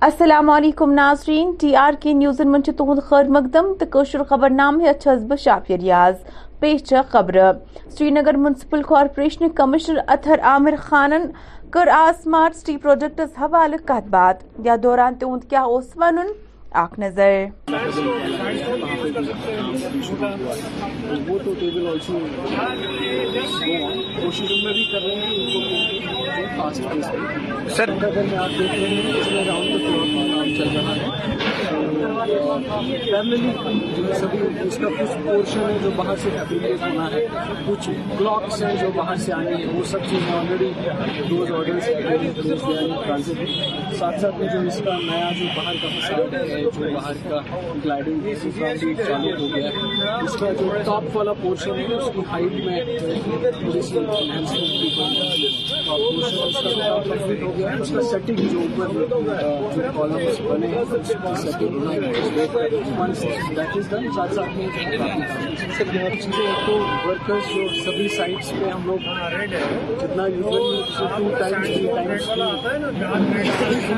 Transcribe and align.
السلام 0.00 0.50
علیکم 0.50 0.90
ناظرین، 0.92 1.52
ٹی 1.60 1.74
آر 1.76 1.92
کے 2.00 2.12
نیوزن 2.12 2.50
من 2.52 2.62
تہد 2.62 3.02
خیر 3.02 3.28
مقدم 3.28 3.72
تو 3.80 4.24
خبر 4.28 4.50
نام 4.50 4.80
چھس 4.80 4.88
اچھا 4.88 5.14
بہ 5.28 5.36
شافیہ 5.36 5.76
ریاض، 5.76 6.14
پیش 6.60 6.92
خبر۔ 7.10 7.36
Srinagar 8.10 8.36
municipal 8.36 8.82
corporation 8.88 9.48
commissioner 9.48 9.98
Athar 10.06 10.40
Aamir 10.42 10.74
خانن، 10.82 11.22
کر 11.70 11.88
آ 11.92 12.10
سمارٹ 12.22 12.56
سٹی 12.56 12.76
پروجیکٹس 12.76 13.38
حوالہ 13.40 13.76
کت 13.84 14.08
بات۔ 14.10 14.44
یا 14.66 14.76
دوران 14.82 15.14
تہد 15.14 15.50
کیا 15.50 15.64
ون 15.66 16.26
آنکھ 16.76 16.98
نظر۔ 17.00 17.46
وہ 21.28 21.38
تو 21.44 21.52
ٹیبل 21.60 21.86
کوشش 24.16 24.50
میں 24.64 24.72
بھی 24.72 24.84
کر 24.92 25.02
رہے 25.02 25.14
ہیں 25.16 25.30
سر 27.68 27.88
اگر 27.90 28.22
میں 28.22 28.38
آپ 28.38 28.50
دیکھ 28.58 28.72
رہے 28.72 28.86
ہیں 28.86 29.12
اس 29.12 29.30
میں 29.32 29.44
راؤنڈ 29.44 29.70
کا 29.70 29.78
کلاک 29.78 30.32
کام 30.32 30.54
چل 30.56 30.76
رہا 30.76 30.94
ہے 30.96 31.45
پیرللی 31.66 33.50
جو 33.96 34.02
سبھی 34.14 34.38
اس 34.66 34.76
کا 34.78 34.88
کچھ 34.98 35.14
پورشن 35.24 35.60
ہے 35.60 35.76
جو 35.82 35.90
باہر 35.96 36.16
سے 36.22 36.30
فیبریکیٹ 36.30 36.82
ہونا 36.82 37.06
ہے، 37.12 37.24
کچھ 37.66 37.88
بلاکس 38.18 38.62
ہیں 38.62 38.74
جو 38.80 38.88
باہر 38.96 39.16
سے 39.24 39.32
آنی 39.32 39.62
ہے 39.62 39.66
وہ 39.74 39.82
سب 39.90 40.04
چیزیں 40.10 40.32
آلریڈی 40.34 40.70
دوز 41.30 41.50
آرڈرس 41.52 41.86
ٹرانزٹ 43.06 43.38
ساتھ 43.98 44.20
ساتھ 44.20 44.38
میں 44.38 44.48
جو 44.52 44.60
اس 44.66 44.80
کا 44.84 44.96
نیا 45.00 45.30
جو 45.38 45.46
باہر 45.56 45.74
کا 45.82 45.88
فساد 45.98 46.34
ہے، 46.34 46.60
جو 46.62 46.70
باہر 46.94 47.16
کا 47.28 47.40
گلائڈنگ 47.84 48.20
چالو 48.98 49.34
ہو 49.38 49.46
گیا 49.54 49.68
ہے۔ 49.68 50.22
اس 50.24 50.36
کا 50.40 50.52
جو 50.60 50.66
ٹاپ 50.86 51.04
والا 51.16 51.32
پورشن 51.42 51.74
ہے، 51.80 51.94
اس 51.94 52.08
کی 52.14 52.20
ہائٹ 52.32 52.52
میں 52.66 52.78
اس 53.74 53.92
کا 53.92 54.00
اس 57.80 57.90
کا 57.92 58.02
سیٹنگ 58.02 58.38
جو 58.52 58.58
اوپر 58.60 58.86
جو 58.94 59.82
کالمس 59.96 60.40
بنے 60.40 60.66
ہیں 60.66 60.84
تو 61.58 61.66
ورکرز 67.06 67.44
جو 67.54 67.68
سبھی 67.84 68.08
سائٹس 68.08 68.50
پہ 68.50 68.70
ہم 68.70 68.86
لوگ 68.86 68.98
جتنا 70.00 70.26
usually 70.26 70.82
two 71.16 71.30
times 71.38 71.66
three 71.66 71.86
times 71.94 72.28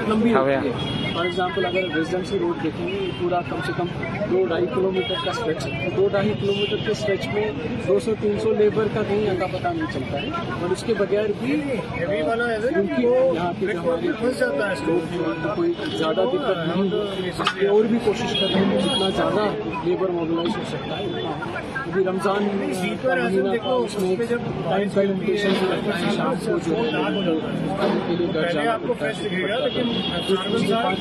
لمبی 0.09 0.35
ہوتی 0.35 0.53
ہے 0.53 1.08
فار 1.19 1.27
ایگزامپل 1.27 1.67
اگر 1.67 1.95
ریزیڈنسی 1.95 2.39
روڈ 2.39 2.63
دیکھیں 2.63 2.89
گے 2.89 3.11
پورا 3.21 3.41
کم 3.49 3.57
سے 3.67 3.73
کم 3.77 3.87
دو 4.31 4.47
ڈھائی 4.47 4.67
کلو 4.75 4.91
میٹر 4.91 5.15
کا 5.25 5.31
اسٹریچ 5.31 5.67
ہے۔ 5.67 5.89
دو 5.97 6.09
ڈھائی 6.09 6.33
کلو 6.41 6.53
میٹر 6.53 6.77
کے 6.77 6.91
اسٹریچ 6.91 7.27
میں 7.27 7.51
دو 7.89 7.99
سو 7.99 8.15
تین 8.21 8.41
سو 8.41 8.53
لیبر 8.53 8.87
کا 8.95 9.03
کہیں 9.09 9.31
اتا 9.31 9.47
پتہ 9.47 9.69
نہیں 9.69 9.93
چلتا 9.93 10.23
ہے۔ 10.23 10.29
اور 10.63 10.71
اس 10.71 10.85
کے 10.87 10.95
بغیر 10.95 11.25
بھی 11.39 11.53
یہاں 11.53 13.53
ہمارے 13.77 14.07
ہیں 14.07 14.13
کوئی 15.55 15.73
زیادہ 15.97 16.25
دقت 16.33 16.77
نہیں۔ 16.77 16.91
ہو 16.91 17.77
اور 17.77 17.85
بھی 17.85 17.99
کوشش 18.05 18.41
کر 18.41 18.55
رہے 18.55 18.65
ہیں 18.65 18.81
جتنا 18.81 19.09
زیادہ 19.09 19.49
لیبر 19.85 20.09
موبلائز 20.09 20.57
ہو 20.57 20.63
سکتا 20.69 20.99
ہے۔ 20.99 21.05
ابھی 21.87 22.05
رمضان 22.05 22.49
میں 22.55 22.73
شام 26.17 26.35
کو 26.47 26.59
جو 26.59 26.77
ہے 26.77 26.91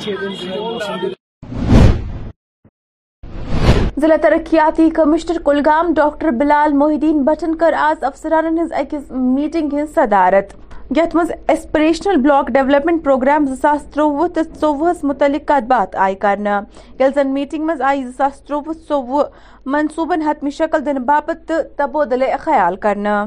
چھ 0.07 0.21
دن 0.21 0.33
جو 0.33 0.51
ہے 0.51 0.59
موسم 0.59 1.07
ضلع 4.01 4.15
ترقیاتی 4.21 4.89
کمشنر 4.89 5.37
کلگام 5.45 5.93
ڈاکٹر 5.93 6.29
بلال 6.39 6.73
محی 6.73 6.93
الدین 6.93 7.23
بٹن 7.23 7.55
کر 7.55 7.73
آز 7.77 8.03
افسران 8.03 8.57
ہز 8.59 8.73
اکس 8.73 9.09
میٹنگ 9.11 9.73
ہز 9.73 9.93
صدارت۔ 9.95 10.53
یت 10.97 11.15
مز 11.15 11.31
ایسپریشنل 11.47 12.21
بلاک 12.21 12.47
ڈیولپمنٹ 12.47 13.03
پروگرام 13.03 13.45
زاس 13.61 13.83
تروہ 13.93 14.27
تو 14.27 14.41
ژوہس 14.61 15.03
متعلق 15.03 15.47
کت 15.47 15.67
بات 15.67 15.95
آئی 16.05 16.15
کرنا۔ 16.15 16.59
یل 16.99 17.11
زن 17.15 17.33
میٹنگ 17.33 17.65
مز 17.65 17.81
آئی 17.81 18.03
زاس 18.17 18.39
تروہ 18.41 18.73
ژوہ 18.89 19.23
منصوبن 19.65 20.21
حتمی 20.21 20.49
شکل 20.59 20.85
دن 20.85 21.01
باپت 21.05 21.51
تبادلہ 21.75 22.37
خیال 22.39 22.75
کرنا۔ 22.85 23.25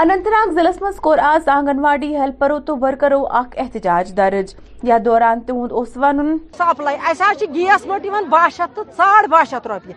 اننت 0.00 0.26
ناگ 0.28 0.52
ضلع 0.54 0.70
مز 0.82 0.96
کور 1.00 1.18
آز 1.22 1.48
آنگن 1.48 1.78
واڑی 1.80 2.16
ہیلپرو 2.16 2.58
تو 2.66 2.76
ورکرو 2.80 3.20
اخ 3.40 3.54
احتجاج 3.56 4.10
درج۔ 4.16 4.54
یا 4.88 4.96
دوران 5.04 5.40
تہد 5.46 5.72
اس 5.80 5.96
ون 5.96 6.36
سپلائی 6.58 6.96
اہس 6.96 7.42
گیس 7.54 7.86
مٹ 7.86 8.06
باہ 8.30 8.48
شیت 8.56 8.74
تو 8.76 8.82
ساڑ 8.96 9.26
باہ 9.30 9.44
شیت 9.50 9.66
روپیے۔ 9.66 9.94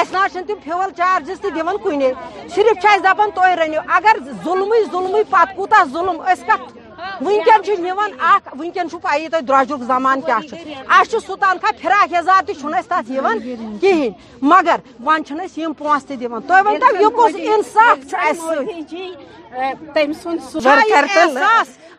اس 0.00 0.12
نا 0.12 0.26
تم 0.34 0.54
فیول 0.64 0.90
چارجز 0.96 1.40
تہ 1.40 1.48
دن 1.54 1.76
کن 1.84 2.02
صرف 2.54 2.86
دپان 3.04 3.30
تھی 3.34 3.54
رنو 3.60 3.80
اگر 3.96 4.22
ظلم 4.44 4.74
ظلم 4.92 5.16
پتہ 5.30 5.52
کوتہ 5.56 5.82
ظلم، 5.92 6.20
اس 6.20 6.44
کت 6.46 6.79
ونکین 7.22 7.82
نوان 7.84 8.10
اخ 8.20 8.48
ونکین 8.58 8.88
پائی 9.02 9.28
تھی 9.28 9.40
درجک 9.48 9.82
زمان 9.86 10.20
کیا 10.20 10.38
اس 11.00 11.10
سہ 11.26 11.34
تنخواہ 11.40 11.72
فراک 11.82 12.12
یزار 12.12 12.42
تہ 12.46 12.80
تک 12.88 13.10
کہین 13.80 14.12
مگر 14.42 14.76
ون 15.04 15.22
پونس 15.78 16.04
تہ 16.04 16.14
دان 16.14 16.40
تھی 16.40 16.60
ورنو 16.66 17.00
یہ 17.00 17.08
کس 17.18 17.36
انصاف 17.54 17.98
تم 19.94 20.12
ورکر 20.64 21.06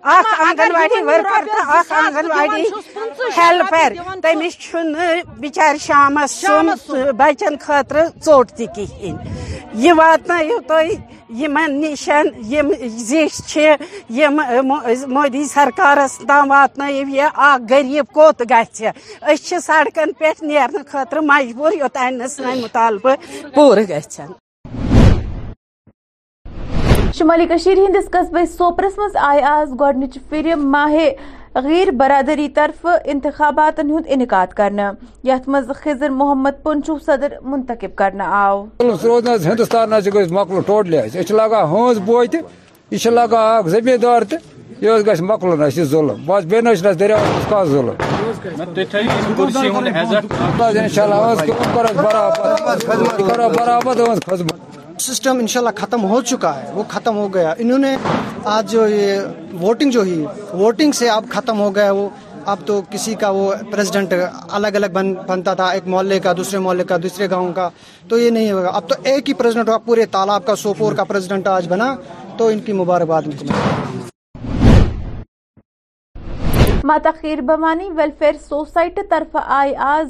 اخ 0.04 0.28
آنگن 0.42 0.72
واڑی 0.74 1.02
ورکر 1.06 1.46
تو 1.46 1.72
اخ 1.72 1.92
آنگن 1.92 2.32
واڑی 2.32 2.64
ہیلپر۔ 3.38 3.94
تمس 4.24 4.56
بچار 5.40 5.76
شامس 5.82 6.40
سم 6.42 6.70
بچن 7.18 7.58
خاطر 7.62 7.98
ژوٹ 8.26 8.52
تہ 8.58 8.66
کہین 8.76 9.16
یہ 9.84 9.94
واتنایو 9.98 10.60
تھی 10.68 10.96
یمن 11.40 11.80
نشن 11.82 12.28
یم 12.50 12.72
زیچ 12.98 13.58
یم 14.10 14.40
مودی 15.08 15.44
سرکارس 15.46 16.18
تام 16.28 16.50
واتنایو 16.52 17.08
یہ 17.08 17.28
اخ 17.36 17.60
غریب 17.70 18.06
کوت 18.14 18.42
گژھِ 18.52 18.88
أسۍ 18.88 19.36
چھِ 19.46 19.60
سڑکن 19.68 20.12
پٮ۪ٹھ 20.20 20.44
نیرنہٕ 20.44 20.88
خٲطرٕ 20.92 21.24
مجبوٗر 21.32 21.74
یوٚتانۍ 21.74 22.18
نہٕ 22.18 22.28
سٲنۍ 22.28 22.62
مُطالبہٕ 22.64 23.16
پوٗرٕ 23.56 23.86
گژھن 23.90 24.32
شمالی 27.18 27.46
کشیر 27.46 27.78
ہندس 27.78 28.10
قصبے 28.12 28.46
سوپرس 28.58 28.98
مز 28.98 29.16
آئی 29.30 29.42
آز 29.56 29.72
گۄڈنچ 29.80 30.18
پھر 30.30 30.56
ماہ 30.56 30.96
غیر 31.56 31.92
برادری 31.92 32.50
طرف 32.50 32.86
انتخابات 33.06 33.80
ہند 33.80 34.06
انعقاد 34.06 34.48
کرنا۔ 34.48 34.92
یت 35.24 35.50
مز 35.50 35.72
خضر 35.84 36.10
محمد 36.10 36.64
پنچو 36.64 36.98
صدر 37.06 37.34
منتخب 37.42 37.96
کرنا 37.96 38.26
آو۔ 38.46 38.64
ہندوستان 39.46 39.90
مکل 40.32 40.62
ٹوٹلی 40.66 40.98
لگا 41.30 41.64
ہنز 41.72 41.98
بوے 42.06 42.28
تہ 42.28 42.38
یہ 42.92 43.10
لگا 43.10 43.42
اخ 43.58 43.68
زمیندار 43.68 44.22
یہ 44.82 44.92
گھس 45.06 45.22
مکلن 45.22 45.64
اس 45.64 45.76
ظلم۔ 45.76 46.26
بس 46.26 46.46
بے 46.46 46.62
نش 46.62 46.84
دریا 47.00 47.18
کا 47.50 47.64
ظلم۔ 47.64 47.96
برابر۔ 53.58 54.20
خدمت۔ 54.26 55.02
سسٹم 55.02 55.38
انشاءاللہ 55.40 55.70
ختم 55.76 56.04
ہو 56.04 56.22
چکا 56.22 56.56
ہے 56.56 56.72
وہ 56.74 56.84
ختم 56.88 57.18
ہو 57.18 57.34
گیا۔ 57.34 57.54
انہوں 57.58 57.78
نے 57.78 57.96
آج 58.46 58.72
جو 58.72 58.88
یہ 58.88 59.20
ووٹنگ 59.62 59.92
جو 59.92 60.02
ہی 60.02 60.24
ووٹنگ 60.54 60.92
سے 60.92 61.10
اب 61.10 61.26
ختم 61.30 61.60
ہو 61.60 61.74
گیا 61.76 61.92
وہ 61.92 62.08
اب 62.46 62.58
تو 62.66 62.82
کسی 62.90 63.14
کا 63.16 63.30
وہ 63.30 63.52
پریزیڈنٹ 63.72 64.14
الگ 64.52 64.68
الگ 64.68 64.88
بن 64.94 65.14
بنتا 65.28 65.54
تھا، 65.54 65.70
ایک 65.72 65.88
محلے 65.88 66.20
کا، 66.20 66.34
دوسرے 66.38 66.60
محلے 66.60 66.84
کا، 66.84 66.98
دوسرے 67.04 67.30
گاؤں 67.30 67.52
کا، 67.54 67.70
تو 68.10 68.20
یہ 68.20 68.30
نہیں 68.30 68.52
ہوگا۔ 68.52 68.70
اب 68.70 68.88
تو 68.90 68.96
ایک 69.04 69.30
ہی 69.30 69.34
پریزیڈنٹ 69.34 69.70
ہوا، 69.70 69.78
پورے 69.86 70.06
تالاب 70.12 70.46
کا، 70.46 70.56
سوپور 70.56 70.94
کا 70.94 71.04
پریزیڈنٹ 71.04 71.48
آج 71.48 71.68
بنا، 71.70 71.94
تو 72.38 72.48
ان 72.48 72.60
کی 72.60 72.74
مبارکباد 72.74 73.22
ماتا 76.86 77.12
خیر 77.22 77.42
بھوانی 77.42 77.90
ویلفیئر 77.96 78.36
سوسائٹی 78.50 79.02
طرف 79.10 79.38
آئی 79.46 79.76
آز 79.88 80.08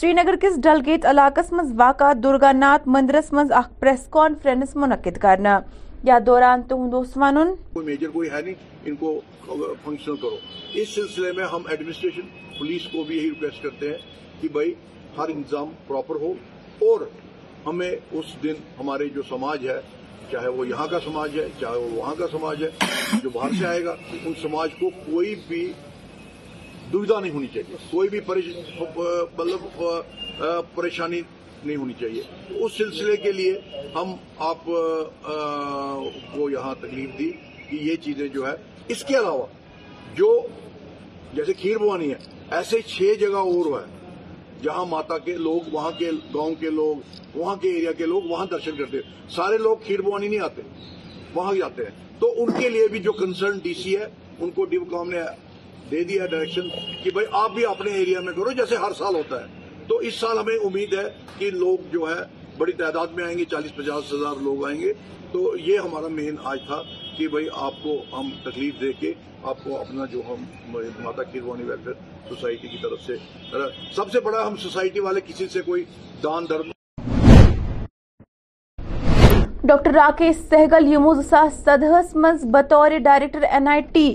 سری 0.00 0.12
نگر 0.12 0.36
کس 0.42 0.60
ڈل 0.62 0.80
گیٹ 0.86 1.06
علاقس 1.06 1.52
مز 1.52 1.72
واقع 1.78 2.12
درگا 2.22 2.52
ناتھ، 2.52 2.88
مندرس 2.88 3.32
مز 3.32 3.52
اخ 3.52 3.68
پریس 3.80 4.06
کانفرنس 4.10 4.76
منعقد 4.76 5.18
کرنا۔ 5.22 5.60
یا 6.04 6.18
دوران 6.26 6.62
تہد 6.62 6.94
ون 7.16 7.84
میجر 7.84 8.08
کوئی 8.08 8.30
ہے 8.30 8.40
نہیں، 8.42 8.54
ان 8.84 8.96
کو 8.96 9.20
فنکشنل 9.84 10.16
کرو۔ 10.16 10.36
اس 10.74 10.88
سلسلے 10.88 11.32
میں 11.32 11.44
ہم 11.44 11.62
ایڈمنسٹریشن 11.70 12.26
پولیس 12.58 12.82
کو 12.92 13.02
بھی 13.02 13.16
یہی 13.16 13.28
ریکویسٹ 13.30 13.62
کرتے 13.62 13.90
ہیں 13.90 13.98
کہ 14.40 14.48
بھائی، 14.48 14.74
ہر 15.18 15.28
انتظام 15.28 15.70
پراپر 15.86 16.16
ہو 16.16 16.32
اور 16.80 17.00
ہمیں 17.66 17.90
اس 17.90 18.42
دن 18.42 18.54
ہمارے 18.78 19.08
جو 19.08 19.22
سماج 19.28 19.68
ہے، 19.68 19.80
چاہے 20.30 20.48
وہ 20.48 20.66
یہاں 20.68 20.86
کا 20.86 20.98
سماج 21.04 21.38
ہے، 21.38 21.46
چاہے 21.60 21.76
وہ 21.76 21.88
وہاں 21.92 22.14
کا 22.14 22.26
سماج 22.32 22.64
ہے، 22.64 22.70
جو 23.22 23.30
باہر 23.30 23.54
سے 23.58 23.66
آئے 23.66 23.84
گا، 23.84 23.94
ان 24.24 24.32
سماج 24.42 24.70
کو 24.80 24.90
کوئی 25.06 25.34
بھی 25.48 25.72
دودھا 26.92 27.20
نہیں 27.20 27.32
ہونی 27.32 27.46
چاہیے۔ 27.54 27.76
کوئی 27.90 28.08
بھی 28.08 28.20
مطلب 29.38 29.82
پریشانی 30.74 31.20
نہیں 31.64 31.76
ہونی 31.76 31.92
چاہیے۔ 32.00 32.22
اس 32.54 32.72
سلسلے 32.76 33.16
کے 33.16 33.32
لیے 33.32 33.52
ہم 33.94 34.14
آپ 34.38 34.64
کو 34.64 36.50
یہاں 36.50 36.74
تکلیف 36.80 37.10
دی 37.18 37.30
کہ 37.70 37.76
یہ 37.84 37.96
چیزیں 37.96 38.28
جو 38.28 38.46
ہے، 38.46 38.54
اس 38.88 39.04
کے 39.04 39.14
علاوہ 39.18 39.46
جو 40.14 40.46
جیسے 41.34 41.52
کھیر 41.52 41.78
بوانی 41.78 42.10
ہے، 42.10 42.18
ایسے 42.50 42.80
چھ 42.80 43.14
جگہ 43.20 43.42
اور 43.52 43.80
ہے 43.80 43.84
جہاں 44.62 44.86
ماتا 44.86 45.18
کے 45.18 45.36
لوگ، 45.36 45.60
وہاں 45.72 45.90
کے 45.90 46.10
گاؤں 46.34 46.54
کے 46.54 46.70
لوگ، 46.70 46.96
وہاں 47.34 47.56
کے 47.56 47.70
ایریا 47.70 47.92
کے 47.92 48.06
لوگ 48.06 48.22
وہاں 48.22 48.46
درشن 48.46 48.76
کرتے 48.76 48.96
ہیں۔ 48.96 49.30
سارے 49.30 49.58
لوگ 49.58 49.76
کھیر 49.76 50.02
بوانی 50.02 50.28
نہیں 50.28 50.40
آتے، 50.40 50.62
وہاں 51.34 51.54
جاتے 51.54 51.82
ہیں۔ 51.82 51.90
تو 52.18 52.34
ان 52.36 52.50
کے 52.60 52.68
لیے 52.68 52.88
بھی 52.88 52.98
جو 52.98 53.12
کنسرن 53.12 53.58
ڈی 53.58 53.74
سی 53.74 53.96
ہے، 53.96 54.06
ان 54.40 54.50
کو 54.50 54.64
ڈیو 54.64 54.84
کام 54.84 55.10
نے 55.10 55.20
دے 55.90 56.04
دیا 56.04 56.26
ڈائریکشن 56.26 56.68
کہ 57.02 57.10
بھائی 57.10 57.26
آپ 57.30 57.50
بھی 57.50 57.66
اپنے 57.66 57.90
ایریا 57.90 58.20
میں 58.20 58.32
کرو، 58.32 58.50
جیسے 58.50 58.76
ہر 58.76 58.92
سال 58.92 59.14
ہوتا 59.14 59.40
ہے۔ 59.40 59.46
تو 59.88 59.96
اس 59.96 60.14
سال 60.14 60.38
ہمیں 60.38 60.56
امید 60.56 60.94
ہے 60.94 61.08
کہ 61.38 61.50
لوگ 61.50 61.78
جو 61.92 62.08
ہے 62.08 62.43
بڑی 62.58 62.72
تعداد 62.72 63.06
میں 63.14 63.24
آئیں 63.24 63.36
گے، 63.38 63.44
چالیس 63.50 63.74
پچاس 63.76 64.12
ہزار 64.12 64.42
لوگ 64.42 64.64
آئیں 64.66 64.80
گے۔ 64.80 64.92
تو 65.32 65.56
یہ 65.58 65.78
ہمارا 65.78 66.08
مین 66.08 66.36
آج 66.44 66.58
تھا 66.66 66.82
کہ 67.16 67.28
بھائی 67.28 67.46
آپ 67.68 67.82
کو 67.82 67.96
ہم 68.12 68.28
تکلیف 68.42 68.80
دے 68.80 68.92
کے 69.00 69.12
آپ 69.42 69.64
کو 69.64 69.80
اپنا 69.80 70.04
جو 70.12 70.20
ہم 70.28 70.44
ماتا 71.02 71.22
کیروانی 71.22 71.64
ویلفیئر 71.64 71.94
سوسائٹی 72.28 72.68
کی 72.68 72.78
طرف 72.82 73.00
سے 73.06 73.16
سب 73.94 74.10
سے 74.12 74.20
بڑا 74.20 74.46
ہم 74.46 74.56
سوسائٹی 74.62 75.00
والے 75.00 75.20
کسی 75.26 75.48
سے 75.52 75.60
کوئی 75.62 75.84
دان 76.22 76.44
درم 76.50 76.70
ڈاکٹر 79.64 79.90
راکیش 79.94 80.36
سہگل، 80.48 80.92
یموزسا 80.92 81.44
صدہس 81.64 82.14
مز 82.16 82.44
بطور 82.52 82.98
director 83.04 83.42
N 83.50 83.68
I 83.68 83.80
T 83.92 84.08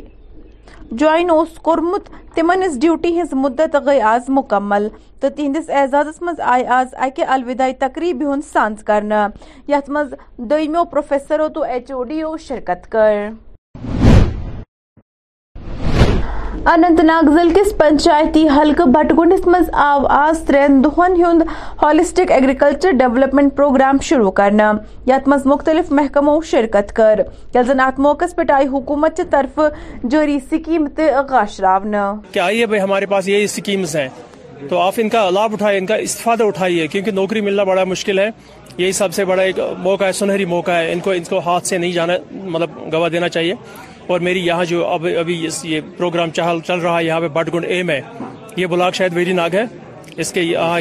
join 0.92 1.30
اس 1.30 1.60
کورمت، 1.60 2.10
تمن 2.36 2.64
اس 2.64 2.80
ڈیوٹی 2.82 3.22
ہز 3.22 3.34
مدت 3.34 3.76
گئی 3.86 4.02
آز 4.02 4.22
مکمل۔ 4.28 4.88
تو 5.20 5.28
تہندس 5.30 5.70
اعزازس 5.70 6.22
مز 6.22 6.40
آئی 6.40 6.66
آز 6.66 6.96
اکہ 6.98 7.26
الوداعی 7.28 7.74
تقریب 7.74 8.24
ہند 8.34 8.42
سانس 8.54 8.84
کرنا۔ 8.84 9.28
یتھ 9.68 9.90
مز 9.90 10.14
دویمیو 10.38 10.86
پروفیسرو 10.86 11.48
تو 11.48 11.62
ایچ 11.62 11.92
او 11.92 12.04
ڈی 12.04 12.22
او 12.22 12.38
شرکت 12.38 12.92
کر۔ 12.92 13.14
اننت 16.70 17.00
ناگ 17.00 17.30
ضلع 17.30 17.54
کس 17.54 17.78
پنچایتی 17.78 18.48
حلقہ 18.48 18.84
بٹگنڈس 18.84 19.48
مز 19.48 19.70
آو 19.74 20.08
آز 20.08 20.40
ترین 20.40 20.84
دہن 20.84 21.12
ہند 21.26 21.42
ہالسٹک 21.82 22.32
ایگریکلچر 22.32 22.92
ڈیولپمنٹ 22.92 23.56
پروگرام 23.56 23.98
شروع 24.02 24.32
کرنا۔ 24.32 24.72
یت 25.08 25.28
مز 25.28 25.46
مختلف 25.46 25.92
محکموں 25.92 26.42
شرکت 26.46 26.94
کر۔ 26.94 27.20
یل 27.56 27.64
زن 27.64 27.80
ات 27.80 28.00
موقع 28.00 28.26
پہ 28.36 28.52
آئی 28.52 28.68
حکومت 28.68 29.18
چہ 29.18 29.22
طرف 29.30 29.60
جاری 30.10 30.40
سکیم 30.52 30.88
تغاشراونا 30.96 32.14
کہ 32.32 32.40
آئیے 32.40 32.66
بھائی 32.66 32.82
ہمارے 32.82 33.06
پاس 33.06 33.28
یہی 33.28 33.48
سکیمز 33.48 33.96
ہیں؟ 33.96 34.08
تو 34.70 34.78
آپ 34.78 34.94
ان 34.98 35.10
کا 35.10 35.30
لابھ 35.30 35.54
اٹھائیے، 35.54 35.80
ان 35.80 35.86
کا 35.86 35.96
استفادہ 35.96 36.44
اٹھائیے، 36.44 36.88
کیونکہ 36.88 37.12
نوکری 37.12 37.42
ملنا 37.42 37.64
بڑا 37.64 37.84
مشکل 37.84 38.20
ہے۔ 38.20 38.30
یہی 38.78 38.92
سب 38.92 39.14
سے 39.14 39.26
بڑا 39.26 39.44
ایک 39.44 39.60
موقع 39.78 40.04
ہے، 40.04 40.12
سنہری 40.12 40.46
موقع 40.46 40.72
ہے۔ 40.72 40.92
ان 40.92 41.00
کو 41.00 41.12
ان 41.12 41.24
کو 41.30 41.40
ہاتھ 41.40 41.68
سے 41.68 41.78
نہیں 41.78 41.92
جانا 41.92 42.14
مطلب 42.32 42.70
گواہ 42.94 43.10
دینا 43.10 43.30
چاہیے۔ 43.30 43.54
اور 44.10 44.20
میری 44.20 44.46
یہاں 44.46 44.66
جو 44.66 44.86
اب 44.88 45.08
ابھی 45.20 45.48
یہ 45.64 45.80
پروگرام 45.98 46.30
چہل 46.30 46.60
چل 46.68 46.80
رہا 46.80 47.00
ہے 47.00 47.06
یہاں 47.06 47.20
پہ 47.22 47.28
بٹ 47.28 47.54
گنڈ 47.54 47.66
ایم 47.66 47.90
ہے 47.90 48.02
یہ 48.56 48.66
بلاک 48.66 48.96
شاید 48.96 49.12
ویری 49.16 49.34
ناگ 49.34 49.50
ہے۔ 49.54 49.64
اس 50.18 50.32
کے 50.34 50.42
یہاں 50.42 50.80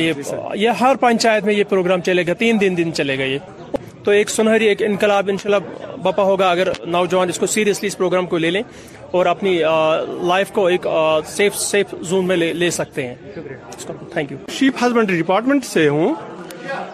یہ 0.55 0.69
ہر 0.69 0.97
پنچایت 1.01 1.45
میں 1.45 1.55
یہ 1.55 1.65
پروگرام 1.69 2.01
چلے 2.01 2.27
گا 2.27 2.33
تین 2.33 2.61
دن 2.61 2.75
دن 2.77 2.93
چلے 2.93 3.19
گا 3.19 3.25
یہ۔ 3.25 3.39
تو 4.05 4.11
ایک 4.11 4.31
سنہری 4.31 4.67
ایک 4.67 4.83
انقلاب 4.83 5.29
انشاءاللہ 5.29 5.97
بپا 5.97 6.23
ہوگا 6.23 6.51
اگر 6.51 6.69
نوجوان 6.87 7.29
اس 7.29 7.39
کو 7.39 7.47
سیریسلی 7.47 7.87
اس 7.87 7.97
پروگرام 7.99 8.27
کو 8.27 8.39
لے 8.39 8.51
لیں 8.51 8.63
اور 9.11 9.27
اپنی 9.27 9.59
لائف 10.23 10.53
کو 10.53 10.67
ایک 10.67 10.87
سیف 11.27 11.57
سیف 11.57 11.95
زون 12.01 12.27
میں 12.27 12.37
لے 12.37 12.71
سکتے 12.71 13.07
ہیں۔ 13.07 13.15
Thank 14.13 14.33
you 14.33 14.39
sheep 14.51 14.85
husbandry 14.85 15.21
department 15.21 15.65
سے 15.65 15.89
ہوں۔ 15.89 16.15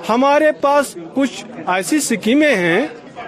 ہمارے 0.08 0.52
پاس 0.60 0.96
کچھ 1.14 1.44
ایسی 1.66 1.96
اسکیمیں 1.96 2.54
ہیں۔ 2.54 2.86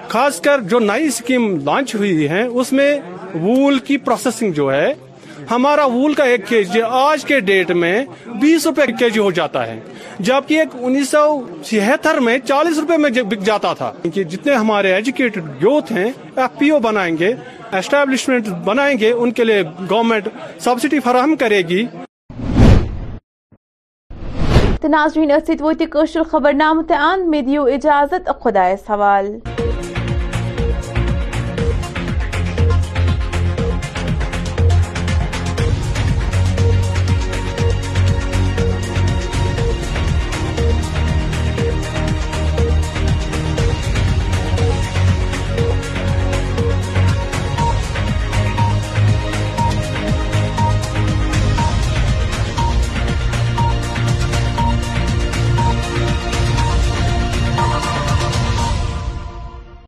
خاص 0.08 0.40
کر 0.40 0.60
جو 0.70 0.78
نئی 0.78 1.06
اسکیم 1.06 1.56
لانچ 1.64 1.94
ہوئی 1.94 2.28
ہے، 2.28 2.42
اس 2.42 2.72
میں 2.72 2.98
وول 3.34 3.78
کی 3.86 3.96
پروسیسنگ 4.06 4.52
جو 4.52 4.70
ہے، 4.72 4.92
ہمارا 5.50 5.84
وول 5.86 6.14
کا 6.14 6.24
ایک 6.24 6.46
کے 6.48 6.62
جی 6.64 6.82
آج 6.82 7.24
کے 7.24 7.40
ڈیٹ 7.48 7.70
میں 7.72 8.04
بیس 8.40 8.66
روپے 8.66 8.86
کے 8.98 9.10
جی 9.10 9.20
ہو 9.20 9.30
جاتا 9.30 9.66
ہے، 9.66 9.78
جبکہ 10.18 10.58
ایک 10.58 10.76
انیس 10.80 11.08
سو 11.10 11.40
چھہتر 11.64 12.20
میں 12.20 12.38
چالیس 12.48 12.78
روپے 12.78 12.96
میں 12.96 13.10
بک 13.10 13.44
جاتا 13.46 13.72
تھا۔ 13.74 13.92
جتنے 14.14 14.54
ہمارے 14.54 14.92
ایجوکیٹڈ 14.94 15.62
یوتھ 15.62 15.92
ہیں 15.92 16.10
ایف 16.36 16.58
پی 16.58 16.70
او 16.70 16.78
بنائیں 16.88 17.16
گے 17.18 17.32
اسٹیبلشمنٹ 17.72 18.48
بنائیں 18.64 18.98
گے، 19.00 19.10
ان 19.12 19.30
کے 19.30 19.44
لیے 19.44 19.62
گورنمنٹ 19.90 20.28
سبسڈی 20.58 21.00
فراہم 21.00 21.36
کرے 21.36 21.60
گی۔ 21.68 21.84
ناظرین 24.90 25.30
ات 25.32 25.50
ووت 25.60 25.82
خبر 26.30 26.52
نامہ 26.52 26.82
تہ 26.88 26.94
اند 27.02 27.28
مے 27.28 27.40
دیو 27.42 27.62
اجازت 27.74 28.28
خدایس 28.42 28.90
حوالہ 28.90 29.36